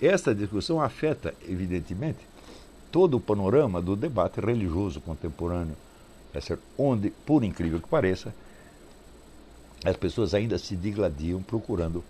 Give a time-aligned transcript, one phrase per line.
[0.00, 2.18] esta discussão afeta, evidentemente,
[2.92, 5.76] todo o panorama do debate religioso contemporâneo,
[6.34, 8.34] é onde, por incrível que pareça,
[9.84, 12.04] as pessoas ainda se digladiam procurando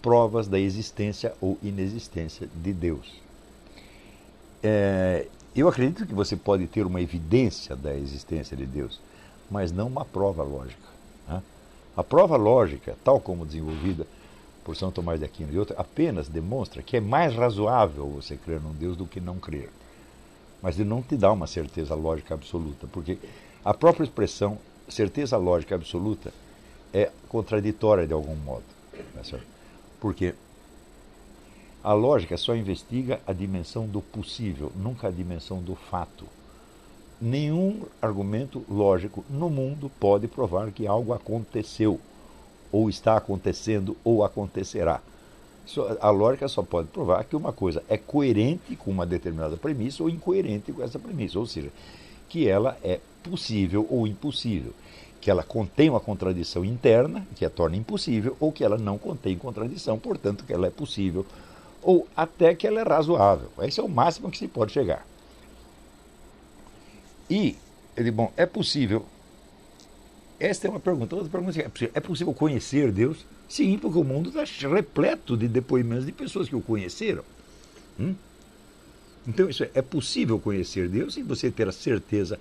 [0.00, 3.20] provas da existência ou inexistência de Deus.
[4.62, 5.26] É,
[5.56, 9.00] eu acredito que você pode ter uma evidência da existência de Deus,
[9.50, 10.88] mas não uma prova lógica.
[11.28, 11.42] Né?
[11.96, 14.06] A prova lógica, tal como desenvolvida
[14.64, 18.60] por São Tomás de Aquino e outros, apenas demonstra que é mais razoável você crer
[18.60, 19.70] num Deus do que não crer.
[20.62, 23.18] Mas ele não te dá uma certeza lógica absoluta, porque
[23.64, 24.58] a própria expressão
[24.88, 26.32] certeza lógica absoluta
[26.92, 28.64] é contraditória de algum modo.
[29.14, 29.38] Tá
[30.00, 30.34] porque
[31.82, 36.26] a lógica só investiga a dimensão do possível, nunca a dimensão do fato.
[37.20, 42.00] Nenhum argumento lógico no mundo pode provar que algo aconteceu
[42.74, 45.00] ou está acontecendo ou acontecerá.
[46.00, 50.10] A lógica só pode provar que uma coisa é coerente com uma determinada premissa ou
[50.10, 51.70] incoerente com essa premissa, ou seja,
[52.28, 54.72] que ela é possível ou impossível,
[55.20, 59.38] que ela contém uma contradição interna que a torna impossível ou que ela não contém
[59.38, 61.24] contradição, portanto que ela é possível
[61.80, 63.50] ou até que ela é razoável.
[63.62, 65.06] Esse é o máximo que se pode chegar.
[67.30, 67.56] E,
[67.96, 69.06] ele, bom, é possível
[70.44, 71.14] esta é uma pergunta.
[71.16, 73.24] Outra pergunta é, é possível conhecer Deus?
[73.48, 77.24] Sim, porque o mundo está repleto de depoimentos de pessoas que o conheceram.
[77.98, 78.14] Hum?
[79.26, 82.38] Então, isso é, é possível conhecer Deus e você ter a certeza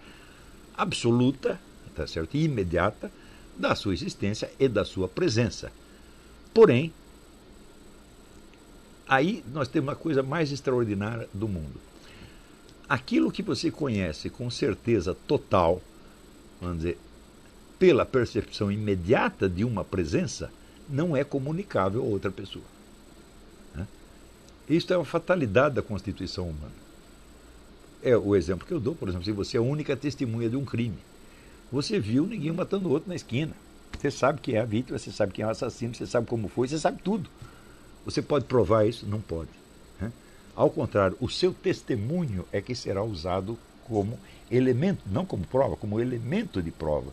[0.75, 1.59] absoluta,
[1.95, 2.35] tá certo?
[2.35, 3.11] E imediata
[3.57, 5.71] da sua existência e da sua presença.
[6.53, 6.91] Porém,
[9.07, 11.79] aí nós temos a coisa mais extraordinária do mundo.
[12.89, 15.81] Aquilo que você conhece com certeza total,
[16.59, 16.97] vamos dizer,
[17.83, 20.49] pela percepção imediata de uma presença,
[20.87, 22.63] não é comunicável a outra pessoa.
[23.75, 23.85] Né?
[24.69, 26.71] Isto é uma fatalidade da constituição humana.
[28.01, 30.55] É o exemplo que eu dou, por exemplo, se você é a única testemunha de
[30.55, 30.97] um crime.
[31.73, 33.51] Você viu ninguém matando o outro na esquina.
[33.99, 36.47] Você sabe quem é a vítima, você sabe quem é o assassino, você sabe como
[36.47, 37.29] foi, você sabe tudo.
[38.05, 39.05] Você pode provar isso?
[39.05, 39.49] Não pode.
[39.99, 40.09] Né?
[40.55, 44.17] Ao contrário, o seu testemunho é que será usado como
[44.49, 47.11] elemento, não como prova, como elemento de prova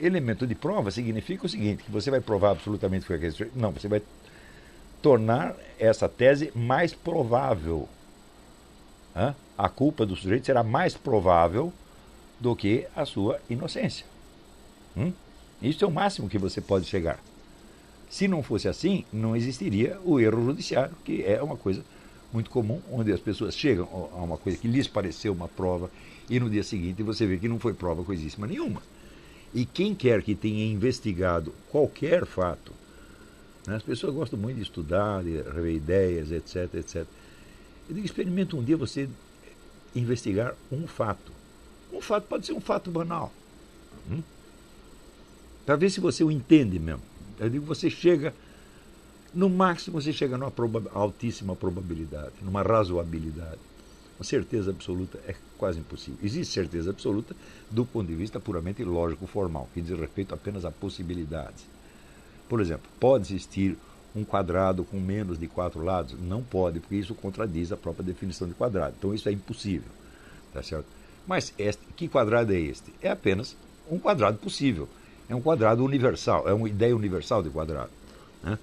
[0.00, 3.70] Elemento de prova significa o seguinte, que você vai provar absolutamente que foi aquele Não,
[3.70, 4.02] você vai
[5.00, 7.88] tornar essa tese mais provável.
[9.14, 9.34] Hã?
[9.56, 11.72] A culpa do sujeito será mais provável
[12.40, 14.04] do que a sua inocência.
[14.96, 15.12] Hum?
[15.62, 17.18] Isso é o máximo que você pode chegar.
[18.10, 21.84] Se não fosse assim, não existiria o erro judiciário, que é uma coisa
[22.32, 25.90] muito comum, onde as pessoas chegam a uma coisa que lhes pareceu uma prova
[26.28, 28.82] e no dia seguinte você vê que não foi prova coisíssima nenhuma.
[29.54, 32.72] E quem quer que tenha investigado qualquer fato,
[33.66, 37.06] né, as pessoas gostam muito de estudar, de rever ideias, etc, etc.
[37.88, 39.08] Eu digo, experimenta um dia você
[39.94, 41.32] investigar um fato.
[41.92, 43.32] Um fato pode ser um fato banal.
[44.10, 44.22] Hum?
[45.64, 47.02] Para ver se você o entende mesmo.
[47.38, 48.34] Eu digo, você chega,
[49.32, 53.60] no máximo você chega numa proba altíssima probabilidade, numa razoabilidade.
[54.18, 56.18] Uma certeza absoluta é quase impossível.
[56.22, 57.34] Existe certeza absoluta
[57.70, 61.66] do ponto de vista puramente lógico-formal, que diz respeito apenas a possibilidades.
[62.48, 63.76] Por exemplo, pode existir
[64.14, 66.14] um quadrado com menos de quatro lados?
[66.20, 68.94] Não pode, porque isso contradiz a própria definição de quadrado.
[68.96, 69.90] Então isso é impossível.
[70.52, 70.86] Tá certo?
[71.26, 72.92] Mas este, que quadrado é este?
[73.02, 73.56] É apenas
[73.90, 74.88] um quadrado possível.
[75.28, 77.90] É um quadrado universal, é uma ideia universal de quadrado.
[78.42, 78.58] Né?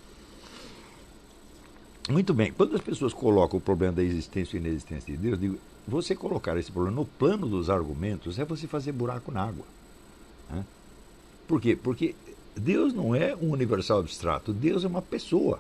[2.10, 5.60] Muito bem, quando as pessoas colocam o problema da existência e inexistência de Deus, digo,
[5.88, 9.66] você colocar esse problema no plano dos argumentos é você fazer buraco na água.
[10.50, 10.66] Né?
[11.48, 11.76] Por quê?
[11.76, 12.16] Porque
[12.56, 15.60] Deus não é um universal abstrato, Deus é uma pessoa.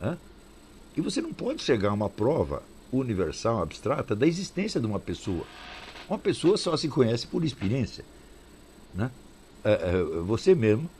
[0.00, 0.18] Né?
[0.96, 2.62] E você não pode chegar a uma prova
[2.92, 5.44] universal abstrata da existência de uma pessoa.
[6.08, 8.04] Uma pessoa só se conhece por experiência.
[8.94, 9.10] Né?
[9.64, 10.90] É, é, você mesmo,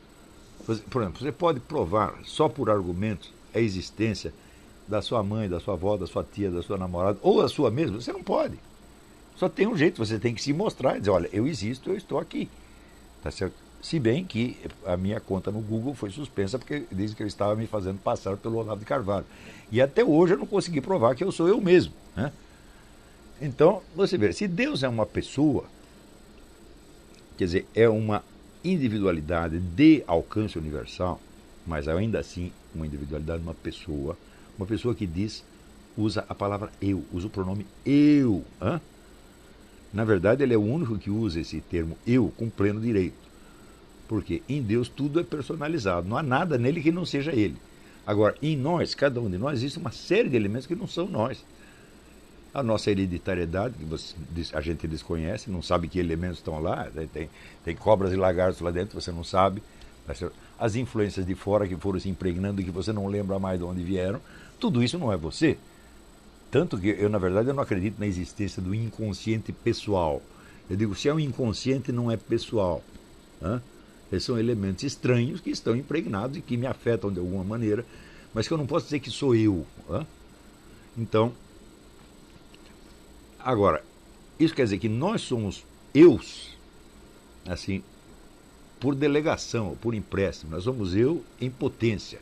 [0.88, 4.32] por exemplo, você pode provar só por argumentos a existência
[4.86, 7.70] da sua mãe, da sua avó, da sua tia, da sua namorada, ou a sua
[7.70, 8.58] mesma, você não pode.
[9.36, 11.96] Só tem um jeito, você tem que se mostrar e dizer, olha, eu existo, eu
[11.96, 12.48] estou aqui.
[13.22, 13.54] Tá certo?
[13.80, 14.56] Se bem que
[14.86, 18.36] a minha conta no Google foi suspensa porque dizem que eu estava me fazendo passar
[18.36, 19.26] pelo Olavo de Carvalho.
[19.72, 21.92] E até hoje eu não consegui provar que eu sou eu mesmo.
[22.14, 22.32] Né?
[23.40, 25.64] Então, você vê, se Deus é uma pessoa,
[27.36, 28.22] quer dizer, é uma
[28.62, 31.20] individualidade de alcance universal,
[31.66, 34.16] mas ainda assim uma individualidade de uma pessoa,
[34.58, 35.44] uma pessoa que diz,
[35.96, 38.44] usa a palavra eu, usa o pronome eu.
[38.60, 38.80] Hã?
[39.92, 43.22] Na verdade, ele é o único que usa esse termo eu com pleno direito.
[44.08, 47.56] Porque em Deus tudo é personalizado, não há nada nele que não seja ele.
[48.06, 51.06] Agora, em nós, cada um de nós, existe uma série de elementos que não são
[51.06, 51.44] nós.
[52.52, 57.30] A nossa hereditariedade, que a gente desconhece, não sabe que elementos estão lá, tem,
[57.64, 59.62] tem cobras e lagartos lá dentro, você não sabe.
[60.62, 63.64] As influências de fora que foram se impregnando e que você não lembra mais de
[63.64, 64.20] onde vieram,
[64.60, 65.58] tudo isso não é você.
[66.50, 70.22] Tanto que eu, na verdade, eu não acredito na existência do inconsciente pessoal.
[70.70, 72.84] Eu digo, se é um inconsciente, não é pessoal.
[74.12, 77.84] Esses são elementos estranhos que estão impregnados e que me afetam de alguma maneira,
[78.32, 79.66] mas que eu não posso dizer que sou eu.
[80.96, 81.32] Então,
[83.44, 83.84] Agora,
[84.38, 86.56] isso quer dizer que nós somos eus,
[87.44, 87.82] assim,
[88.82, 90.50] por delegação, por empréstimo.
[90.50, 92.18] Nós somos eu em potência.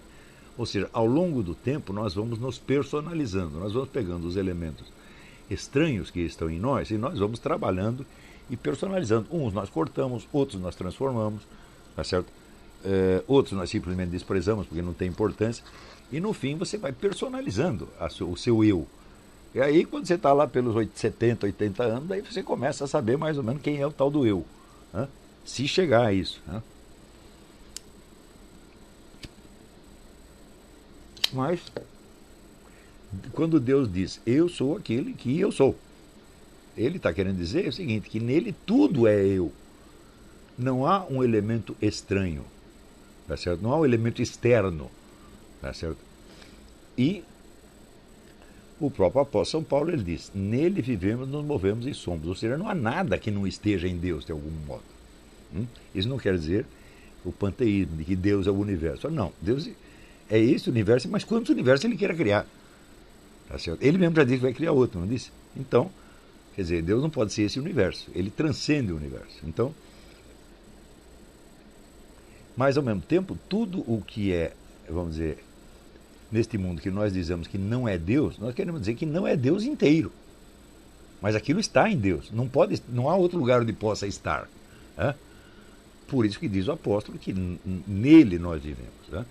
[0.58, 4.86] Ou seja, ao longo do tempo nós vamos nos personalizando, nós vamos pegando os elementos
[5.48, 8.04] estranhos que estão em nós e nós vamos trabalhando
[8.50, 9.26] e personalizando.
[9.30, 11.44] Uns nós cortamos, outros nós transformamos,
[11.96, 12.26] tá certo?
[12.84, 15.64] É, outros nós simplesmente desprezamos porque não tem importância.
[16.12, 17.88] E no fim você vai personalizando
[18.20, 18.86] o seu eu.
[19.54, 23.16] E aí, quando você está lá pelos 70, 80 anos, aí você começa a saber
[23.16, 24.44] mais ou menos quem é o tal do eu.
[24.92, 25.08] Né?
[25.50, 26.40] Se chegar a isso.
[26.46, 26.62] Né?
[31.32, 31.60] Mas,
[33.32, 35.76] quando Deus diz, eu sou aquele que eu sou,
[36.76, 39.50] ele está querendo dizer o seguinte, que nele tudo é eu.
[40.56, 42.44] Não há um elemento estranho,
[43.26, 43.60] tá certo?
[43.60, 44.88] Não há um elemento externo,
[45.60, 45.98] tá certo?
[46.96, 47.24] E
[48.78, 52.28] o próprio apóstolo São Paulo ele diz: Nele vivemos, nos movemos e somos.
[52.28, 54.99] Ou seja, não há nada que não esteja em Deus de algum modo.
[55.54, 55.66] Hum?
[55.94, 56.66] Isso não quer dizer
[57.24, 59.10] o panteísmo, de que Deus é o universo.
[59.10, 59.68] Não, Deus
[60.28, 62.46] é esse universo, mas quantos universos ele queira criar?
[63.48, 65.30] Tá ele mesmo já disse que vai criar outro, não disse?
[65.56, 65.90] Então,
[66.54, 69.40] quer dizer, Deus não pode ser esse universo, ele transcende o universo.
[69.44, 69.74] Então,
[72.56, 74.52] mas ao mesmo tempo, tudo o que é,
[74.88, 75.42] vamos dizer,
[76.30, 79.36] neste mundo que nós dizemos que não é Deus, nós queremos dizer que não é
[79.36, 80.12] Deus inteiro.
[81.20, 82.30] Mas aquilo está em Deus.
[82.30, 84.48] Não, pode, não há outro lugar onde possa estar.
[86.10, 87.32] Por isso que diz o apóstolo que
[87.86, 89.08] nele nós vivemos.
[89.08, 89.24] Né?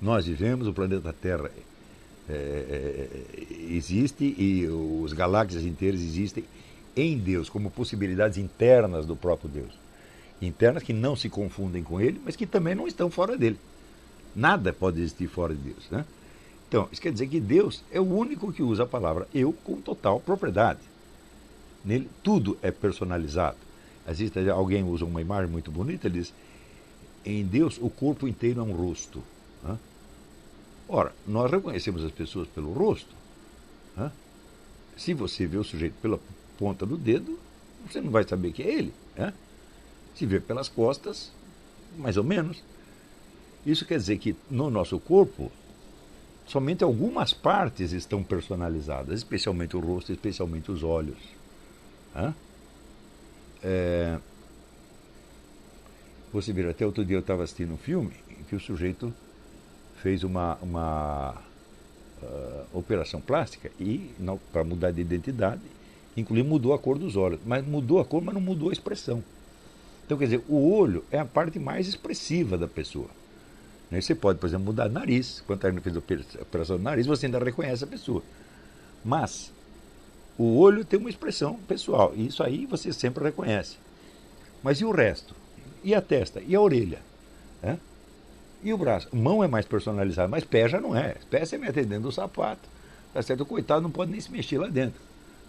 [0.00, 1.50] Nós vivemos, o planeta Terra
[2.28, 3.08] é, é,
[3.70, 6.44] existe e os galáxias inteiras existem
[6.94, 9.72] em Deus, como possibilidades internas do próprio Deus.
[10.40, 13.58] Internas que não se confundem com ele, mas que também não estão fora dele.
[14.34, 15.90] Nada pode existir fora de Deus.
[15.90, 16.04] Né?
[16.68, 19.80] Então, isso quer dizer que Deus é o único que usa a palavra eu com
[19.80, 20.80] total propriedade.
[21.82, 23.65] Nele tudo é personalizado.
[24.08, 26.32] Existe alguém usa uma imagem muito bonita, ele diz:
[27.24, 29.22] em Deus o corpo inteiro é um rosto.
[29.62, 29.76] Né?
[30.88, 33.12] Ora, nós reconhecemos as pessoas pelo rosto.
[33.96, 34.12] Né?
[34.96, 36.20] Se você vê o sujeito pela
[36.56, 37.38] ponta do dedo,
[37.86, 38.94] você não vai saber que é ele.
[39.16, 39.32] Né?
[40.14, 41.32] Se vê pelas costas,
[41.98, 42.62] mais ou menos.
[43.64, 45.50] Isso quer dizer que no nosso corpo,
[46.46, 51.18] somente algumas partes estão personalizadas, especialmente o rosto, especialmente os olhos.
[53.68, 54.18] É...
[56.32, 59.12] Você vira, até outro dia eu estava assistindo um filme em que o sujeito
[60.02, 61.34] fez uma, uma
[62.22, 64.10] uh, operação plástica e
[64.52, 65.62] para mudar de identidade,
[66.16, 69.22] inclusive mudou a cor dos olhos, mas mudou a cor, mas não mudou a expressão.
[70.04, 73.08] Então, quer dizer, o olho é a parte mais expressiva da pessoa.
[73.90, 74.00] Né?
[74.00, 75.42] Você pode, por exemplo, mudar nariz.
[75.46, 78.22] Quando a fez a operação do nariz, você ainda reconhece a pessoa.
[79.04, 79.52] Mas
[80.38, 82.12] o olho tem uma expressão pessoal.
[82.14, 83.76] E isso aí você sempre reconhece.
[84.62, 85.34] Mas e o resto?
[85.82, 86.42] E a testa?
[86.46, 87.00] E a orelha?
[88.62, 89.14] E o braço?
[89.14, 91.16] Mão é mais personalizada, mas pé já não é.
[91.30, 92.68] Pé você mete dentro do sapato.
[93.12, 93.42] Tá certo?
[93.42, 95.00] O coitado não pode nem se mexer lá dentro.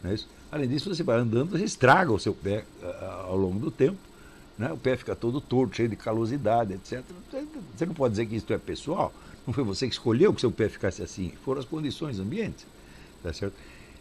[0.04, 0.28] Não é isso?
[0.52, 2.64] Além disso, você vai andando, você estraga o seu pé
[3.26, 3.98] ao longo do tempo
[4.58, 4.72] né?
[4.72, 7.04] o pé fica todo torto, cheio de calosidade, etc.
[7.76, 9.14] Você não pode dizer que isso é pessoal.
[9.46, 12.66] Não foi você que escolheu que seu pé ficasse assim, foram as condições ambientes.
[13.22, 13.54] Tá certo?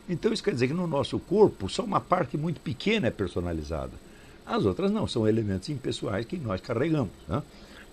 [0.08, 3.92] Então isso quer dizer que no nosso corpo só uma parte muito pequena é personalizada.
[4.44, 7.10] As outras não, são elementos impessoais que nós carregamos.
[7.26, 7.42] Né?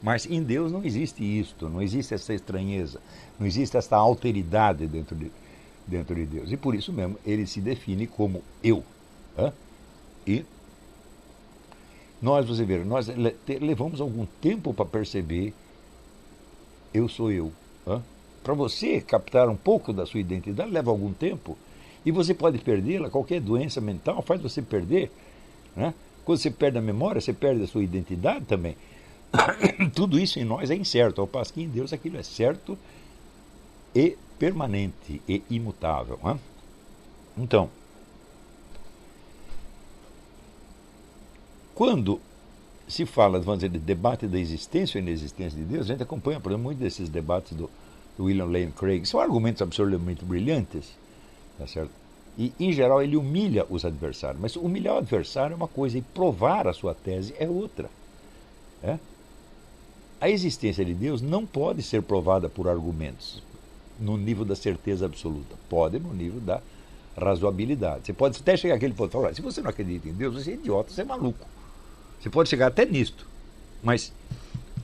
[0.02, 3.00] Mas em Deus não existe isto, não existe essa estranheza,
[3.40, 5.32] não existe essa alteridade dentro de,
[5.88, 6.52] dentro de Deus.
[6.52, 8.84] E por isso mesmo ele se define como eu.
[9.36, 9.52] Né?
[10.28, 10.46] E
[12.22, 13.08] nós, você vê, nós
[13.60, 15.54] levamos algum tempo para perceber
[16.94, 17.52] eu sou eu.
[18.44, 21.58] Para você captar um pouco da sua identidade, leva algum tempo.
[22.06, 25.12] E você pode perdê-la, qualquer doença mental faz você perder.
[25.76, 25.94] Né?
[26.26, 28.76] Quando você perde a memória, você perde a sua identidade também.
[29.96, 32.78] Tudo isso em nós é incerto, ao passo que em Deus aquilo é certo
[33.96, 36.20] e permanente e imutável.
[36.24, 36.38] Né?
[37.38, 37.70] Então,
[41.76, 42.22] Quando
[42.88, 46.40] se fala, vamos dizer, de debate da existência ou inexistência de Deus, a gente acompanha,
[46.40, 47.70] por exemplo, muitos desses debates do,
[48.16, 50.94] do William Lane Craig, são argumentos absolutamente brilhantes,
[51.58, 51.92] tá certo?
[52.38, 54.42] E, em geral, ele humilha os adversários.
[54.42, 57.90] Mas humilhar o adversário é uma coisa e provar a sua tese é outra.
[58.82, 58.98] É?
[60.20, 63.42] A existência de Deus não pode ser provada por argumentos
[64.00, 65.56] no nível da certeza absoluta.
[65.70, 66.62] Pode no nível da
[67.16, 68.06] razoabilidade.
[68.06, 70.52] Você pode até chegar àquele ponto e falar: se você não acredita em Deus, você
[70.52, 71.46] é idiota, você é maluco.
[72.20, 73.28] Você pode chegar até nisto.
[73.84, 74.12] Mas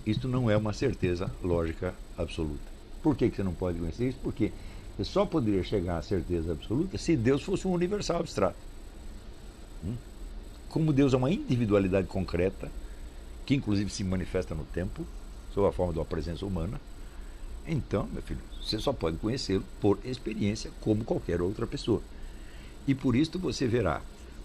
[0.05, 2.69] isto não é uma certeza lógica absoluta.
[3.01, 4.19] Por que, que você não pode conhecer isso?
[4.21, 4.51] Porque
[4.99, 8.57] você só poderia chegar à certeza absoluta se Deus fosse um universal abstrato.
[9.81, 9.95] Hum?
[10.67, 12.69] Como Deus é uma individualidade concreta,
[13.45, 15.05] que inclusive se manifesta no tempo,
[15.53, 16.81] sob a forma de uma presença humana,
[17.65, 22.01] então, meu filho, você só pode conhecê-lo por experiência, como qualquer outra pessoa.
[22.85, 24.01] E por isso você verá,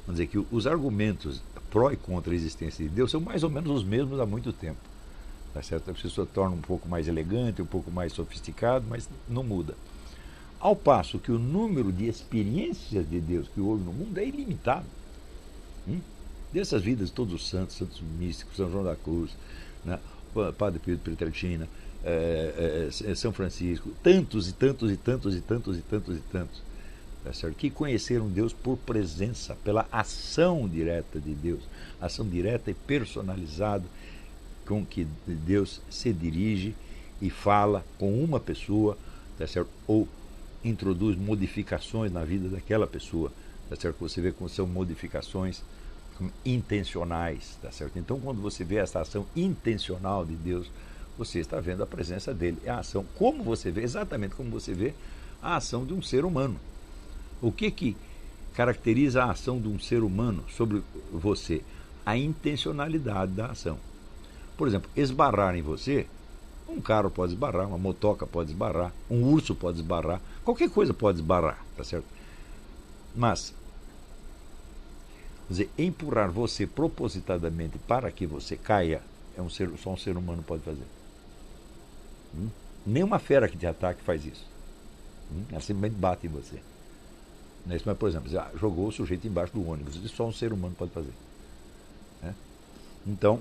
[0.07, 3.51] vamos dizer que os argumentos pró e contra a existência de Deus são mais ou
[3.51, 4.79] menos os mesmos há muito tempo.
[5.53, 5.91] Tá certo?
[5.91, 9.75] A pessoa torna um pouco mais elegante, um pouco mais sofisticado, mas não muda.
[10.61, 14.87] Ao passo que o número de experiências de Deus que houve no mundo é ilimitado.
[15.87, 16.01] Hum?
[16.53, 19.33] Dessas vidas todos os santos, santos místicos, São João da Cruz,
[19.85, 19.99] né?
[20.57, 21.69] Padre Pio de Pietrelcina,
[22.05, 26.21] é, é, é, São Francisco, tantos e tantos e tantos e tantos e tantos e
[26.21, 26.63] tantos,
[27.23, 27.57] tá certo?
[27.57, 31.63] que conheceram Deus por presença, pela ação direta de Deus,
[32.01, 33.85] ação direta e personalizada
[34.67, 36.75] com que Deus se dirige
[37.23, 38.99] e fala com uma pessoa,
[39.39, 39.71] tá certo?
[39.87, 40.09] ou
[40.65, 43.31] introduz modificações na vida daquela pessoa.
[43.69, 43.99] Tá certo?
[44.01, 45.63] Você vê como são modificações
[46.45, 47.59] intencionais.
[47.63, 47.99] Tá certo?
[47.99, 50.71] Então, quando você vê essa ação intencional de Deus,
[51.17, 52.59] você está vendo a presença dele.
[52.65, 54.95] É a ação, como você vê, exatamente como você vê
[55.43, 56.59] a ação de um ser humano.
[57.41, 57.97] O que, que
[58.55, 61.63] caracteriza a ação de um ser humano sobre você?
[62.05, 63.79] A intencionalidade da ação.
[64.57, 66.07] Por exemplo, esbarrar em você,
[66.69, 71.19] um carro pode esbarrar, uma motoca pode esbarrar, um urso pode esbarrar, qualquer coisa pode
[71.19, 72.07] esbarrar, tá certo?
[73.15, 73.55] Mas
[75.49, 79.03] dizer, empurrar você propositadamente para que você caia
[79.37, 80.87] é um ser, só um ser humano pode fazer.
[82.35, 82.49] Hum?
[82.87, 84.47] Nenhuma fera que te ataque faz isso.
[85.33, 85.45] Hum?
[85.51, 86.61] Ela simplesmente bate em você.
[87.67, 89.97] Mas, por exemplo, você jogou o sujeito embaixo do ônibus.
[89.97, 91.13] Isso só um ser humano pode fazer.
[92.23, 92.35] Né?
[93.07, 93.41] Então,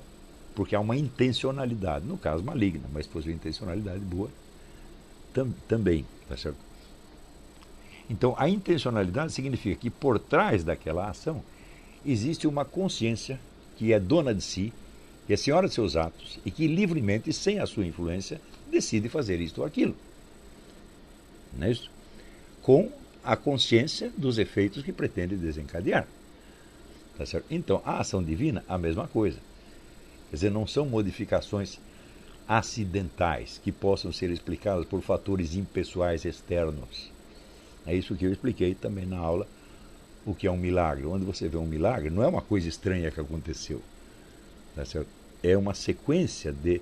[0.56, 4.30] porque há uma intencionalidade, no caso maligna, mas possui intencionalidade boa
[5.34, 6.58] tam, também, tá certo?
[8.10, 11.44] Então, a intencionalidade significa que por trás daquela ação
[12.06, 13.40] existe uma consciência
[13.78, 14.74] que é dona de si,
[15.26, 19.40] que é senhora de seus atos e que livremente, sem a sua influência, decide fazer
[19.40, 19.96] isto ou aquilo.
[21.58, 21.90] Não é isso?
[22.62, 22.92] Com
[23.24, 26.06] a consciência dos efeitos que pretende desencadear.
[27.18, 27.46] Tá certo?
[27.50, 29.38] Então, a ação divina, a mesma coisa.
[30.34, 31.78] Quer dizer, não são modificações
[32.48, 37.12] acidentais que possam ser explicadas por fatores impessoais externos.
[37.86, 39.46] É isso que eu expliquei também na aula,
[40.26, 41.06] o que é um milagre.
[41.06, 43.80] Onde você vê um milagre, não é uma coisa estranha que aconteceu.
[44.76, 44.82] Tá?
[45.44, 46.82] É uma sequência de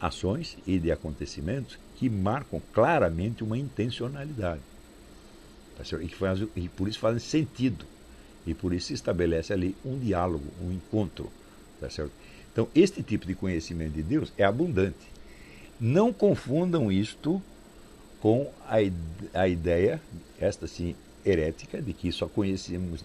[0.00, 4.62] ações e de acontecimentos que marcam claramente uma intencionalidade.
[5.76, 5.84] Tá?
[6.00, 7.84] E, que faz, e por isso fazem sentido.
[8.46, 11.30] E por isso se estabelece ali um diálogo, um encontro.
[11.78, 12.12] Tá certo?
[12.52, 15.08] Então, este tipo de conhecimento de Deus é abundante.
[15.80, 17.40] Não confundam isto
[18.20, 20.00] com a, ideia,
[20.38, 23.04] esta sim, herética, de que só conhecemos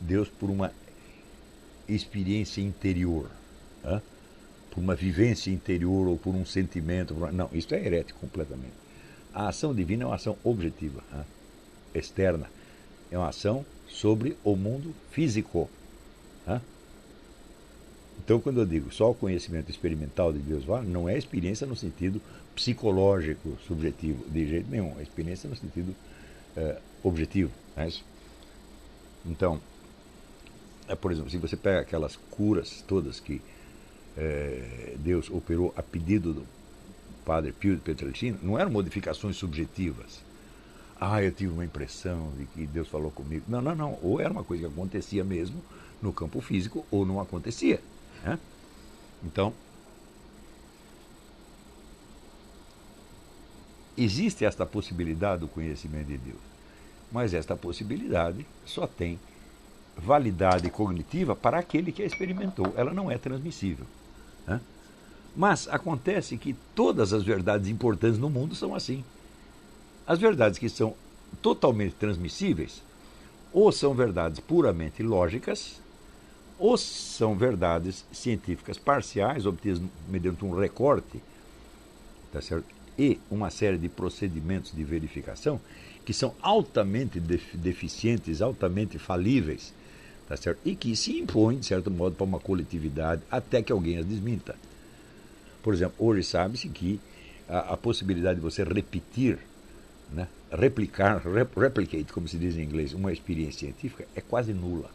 [0.00, 0.72] Deus por uma
[1.88, 3.30] experiência interior,
[3.84, 4.00] né?
[4.70, 7.14] por uma vivência interior ou por um sentimento.
[7.32, 8.74] Não, isso é herético completamente.
[9.34, 11.24] A ação divina é uma ação objetiva, né?
[11.94, 12.48] externa.
[13.10, 15.68] É uma ação sobre o mundo físico.
[16.46, 16.60] Né?
[18.26, 21.76] Então, quando eu digo só o conhecimento experimental de Deus vale, não é experiência no
[21.76, 22.20] sentido
[22.56, 24.98] psicológico, subjetivo, de jeito nenhum.
[24.98, 25.94] É experiência no sentido
[26.56, 27.52] é, objetivo.
[27.76, 27.88] É?
[29.24, 29.60] Então,
[30.88, 33.40] é, por exemplo, se você pega aquelas curas todas que
[34.16, 36.46] é, Deus operou a pedido do
[37.24, 40.20] padre Pio de Pietrelcina, não eram modificações subjetivas.
[41.00, 43.44] Ah, eu tive uma impressão de que Deus falou comigo.
[43.46, 43.98] Não, não, não.
[44.02, 45.62] Ou era uma coisa que acontecia mesmo
[46.02, 47.80] no campo físico, ou não acontecia.
[48.26, 48.38] Né?
[49.24, 49.52] Então,
[53.96, 56.40] existe esta possibilidade do conhecimento de Deus,
[57.12, 59.18] mas esta possibilidade só tem
[59.96, 62.74] validade cognitiva para aquele que a experimentou.
[62.76, 63.86] Ela não é transmissível.
[64.46, 64.60] Né?
[65.34, 69.04] Mas acontece que todas as verdades importantes no mundo são assim.
[70.06, 70.94] As verdades que são
[71.40, 72.82] totalmente transmissíveis
[73.52, 75.80] ou são verdades puramente lógicas,
[76.58, 81.20] ou são verdades científicas parciais, obtidas mediante um recorte,
[82.32, 82.76] tá certo?
[82.98, 85.60] e uma série de procedimentos de verificação
[86.04, 89.74] que são altamente deficientes, altamente falíveis,
[90.28, 90.60] tá certo?
[90.64, 94.56] e que se impõem, de certo modo, para uma coletividade até que alguém as desminta.
[95.62, 97.00] Por exemplo, hoje sabe-se que
[97.48, 99.38] a, a, possibilidade de você repetir,
[100.12, 104.90] né, replicar, rep, replicate, como se diz em inglês, uma experiência científica é quase nula.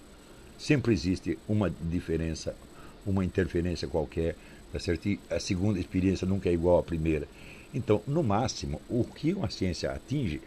[0.62, 2.56] Sempre existe uma diferença,
[3.04, 4.36] uma interferência qualquer,
[4.72, 5.10] tá certo?
[5.28, 7.28] A segunda experiência nunca é igual à primeira.
[7.74, 10.40] Então, no máximo, o que uma ciência atinge,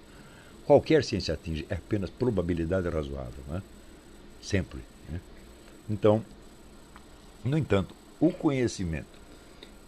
[0.65, 3.43] qualquer ciência atinge, é apenas probabilidade razoável.
[3.49, 3.61] Né?
[4.41, 4.79] Sempre.
[5.11, 5.21] Né?
[5.91, 6.25] Então,
[7.45, 9.19] no entanto, o conhecimento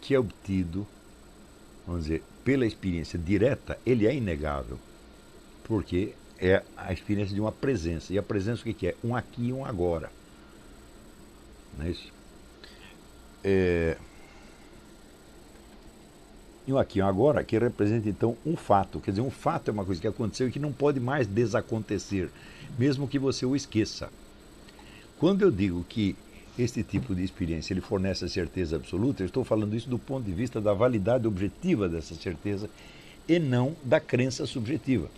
[0.01, 0.85] que é obtido,
[1.85, 4.77] vamos dizer, pela experiência direta, ele é inegável.
[5.63, 8.11] Porque é a experiência de uma presença.
[8.11, 8.95] E a presença o que é?
[9.01, 10.16] Um aqui e um agora.
[11.77, 12.11] Não é isso?
[13.43, 13.97] É,
[16.67, 18.99] e aqui agora que representa então um fato.
[18.99, 22.29] Quer dizer, um fato é uma coisa que aconteceu e que não pode mais desacontecer,
[22.77, 24.09] mesmo que você o esqueça.
[25.17, 26.13] Quando eu digo que
[26.59, 30.25] este tipo de experiência ele fornece a certeza absoluta, eu estou falando isso do ponto
[30.25, 32.69] de vista da validade objetiva dessa certeza
[33.29, 35.09] e não da crença subjetiva.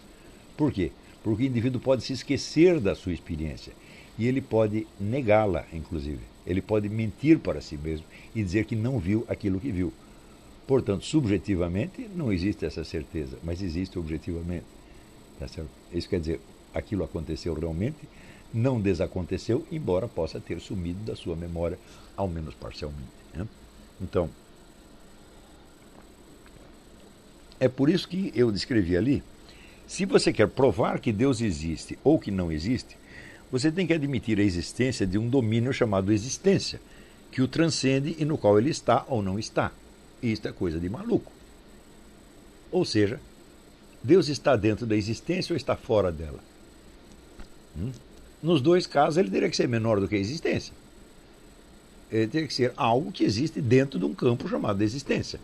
[0.56, 0.92] Por quê?
[1.24, 3.74] Porque o indivíduo pode se esquecer da sua experiência
[4.20, 6.20] e ele pode negá-la, inclusive.
[6.46, 9.94] Ele pode mentir para si mesmo e dizer que não viu aquilo que viu.
[10.68, 14.66] Portanto, subjetivamente, não existe essa certeza, mas existe objetivamente.
[15.40, 15.48] Tá
[15.94, 16.42] Isso quer dizer,
[16.74, 17.98] aquilo aconteceu realmente,
[18.54, 21.80] não desaconteceu, embora possa ter sumido da sua memória,
[22.18, 23.08] ao menos parcialmente.
[23.34, 23.48] Né?
[24.02, 24.30] Então,
[27.58, 29.24] é por isso que eu descrevi ali.
[29.88, 32.99] Se você quer provar que Deus existe ou que não existe,
[33.51, 36.79] você tem que admitir a existência de um domínio chamado existência,
[37.32, 39.72] que o transcende e no qual ele está ou não está.
[40.22, 41.32] Isto é coisa de maluco.
[42.72, 43.20] Ou seja,
[44.03, 46.39] Deus está dentro da existência ou está fora dela?
[47.77, 47.92] Hum?
[48.42, 50.74] Nos dois casos, ele teria que ser menor do que a existência.
[52.12, 55.40] Ele teria que ser algo que existe dentro de um campo chamado existência.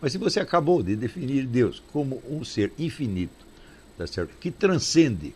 [0.00, 3.46] Mas se você acabou de definir Deus como um ser infinito,
[3.98, 4.34] tá certo?
[4.38, 5.34] que transcende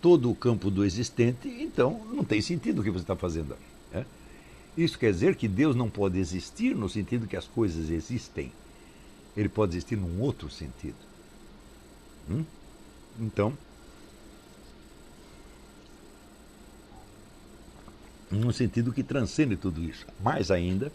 [0.00, 4.04] todo o campo do existente, então não tem sentido o que você está fazendo ali.
[4.78, 8.52] Isso quer dizer que Deus não pode existir no sentido que as coisas existem.
[9.36, 10.94] Ele pode existir num outro sentido.
[12.30, 12.44] Hum?
[13.18, 13.58] Então,
[18.30, 20.06] num sentido que transcende tudo isso.
[20.22, 20.92] Mais ainda,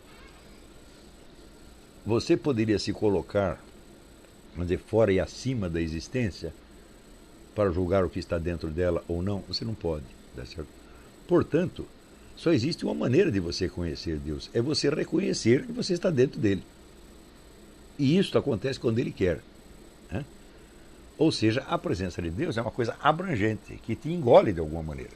[2.06, 3.62] você poderia se colocar,
[4.56, 6.54] vamos fora e acima da existência
[7.56, 9.44] para julgar o que está dentro dela ou não?
[9.48, 10.68] Você não pode, tá certo?
[11.28, 11.86] Portanto,
[12.36, 16.40] só existe uma maneira de você conhecer Deus: é você reconhecer que você está dentro
[16.40, 16.64] dele.
[17.98, 19.42] E isso acontece quando ele quer.
[20.12, 20.26] Né?
[21.18, 24.82] Ou seja, a presença de Deus é uma coisa abrangente, que te engole de alguma
[24.82, 25.12] maneira.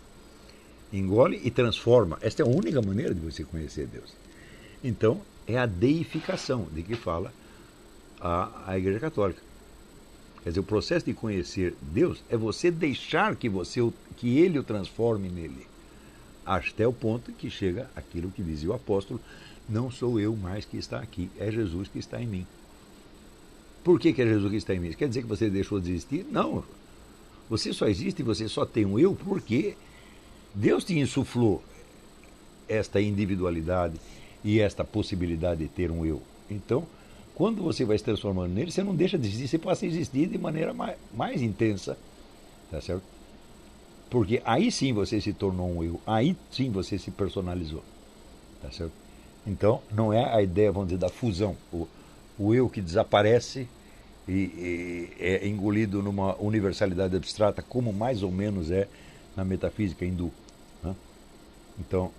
[0.93, 2.17] Engole e transforma.
[2.21, 4.13] Esta é a única maneira de você conhecer Deus.
[4.83, 7.33] Então, é a deificação de que fala
[8.21, 9.41] a, a Igreja Católica.
[10.47, 13.81] Quer dizer, o processo de conhecer Deus é você deixar que, você,
[14.15, 15.67] que ele o transforme nele
[16.45, 19.19] até o ponto que chega aquilo que dizia o apóstolo:
[19.67, 22.47] não sou eu mais que está aqui, é Jesus que está em mim.
[23.83, 24.93] Por que, que é Jesus que está em mim?
[24.93, 26.25] Quer dizer que você deixou de existir?
[26.31, 26.63] Não.
[27.49, 29.75] Você só existe você só tem um eu porque
[30.55, 31.61] Deus te insuflou
[32.69, 33.99] esta individualidade
[34.45, 36.21] e esta possibilidade de ter um eu.
[36.49, 36.87] Então,
[37.37, 40.25] quando você vai se transformando nele, você não deixa de existir, você passa a existir
[40.25, 41.95] de maneira mais, mais intensa.
[42.71, 43.03] Tá certo?
[44.09, 47.83] Porque aí sim você se tornou um eu, aí sim você se personalizou.
[48.59, 48.91] Tá certo?
[49.45, 51.55] Então, não é a ideia, vamos dizer, da fusão.
[51.71, 51.87] O,
[52.39, 53.67] o eu que desaparece
[54.27, 58.87] e, e, é engolido numa universalidade abstrata, como mais ou menos é
[59.35, 60.31] na metafísica hindu.
[60.81, 60.95] Né?
[61.77, 62.11] Então,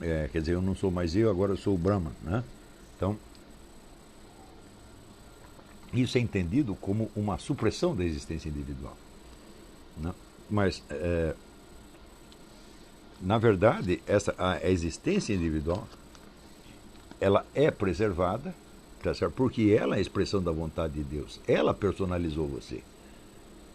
[0.00, 2.12] é, quer dizer, eu não sou mais eu, agora eu sou o Brahman.
[2.22, 2.44] Né?
[2.96, 3.18] Então,
[5.92, 8.96] isso é entendido como uma supressão da existência individual.
[9.96, 10.12] Né?
[10.50, 11.34] Mas, é,
[13.20, 15.86] na verdade, essa, a existência individual
[17.20, 18.54] ela é preservada,
[19.02, 19.32] tá certo?
[19.32, 21.40] porque ela é a expressão da vontade de Deus.
[21.46, 22.82] Ela personalizou você.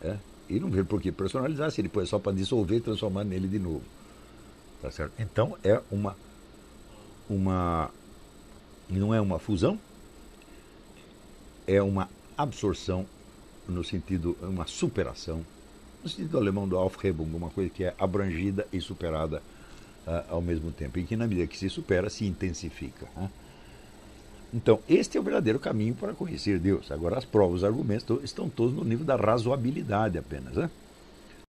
[0.02, 0.18] É?
[0.50, 3.48] E não vê por que personalizar se depois é só para dissolver e transformar nele
[3.48, 3.84] de novo.
[4.82, 5.14] Tá certo?
[5.18, 6.16] Então é uma
[7.30, 7.90] uma
[8.90, 9.80] não é uma fusão,
[11.68, 13.06] é uma absorção
[13.68, 15.46] no sentido uma superação
[16.04, 19.42] no sentido alemão do Aufhebung, uma coisa que é abrangida e superada
[20.06, 23.08] uh, ao mesmo tempo, e que na medida que se supera, se intensifica.
[23.16, 23.30] Né?
[24.54, 26.92] Então, este é o verdadeiro caminho para conhecer Deus.
[26.92, 30.56] Agora, as provas, os argumentos estão todos no nível da razoabilidade apenas.
[30.56, 30.70] Né?